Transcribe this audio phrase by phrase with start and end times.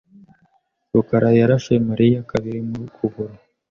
[0.93, 3.33] rukarayarashe Mariya kabiri mu kuguru.